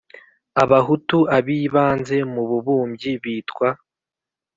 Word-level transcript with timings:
Abahutu 0.63 1.17
abibanze 1.37 2.17
mu 2.33 2.41
bubumbyi 2.49 3.11
bitwa 3.23 3.69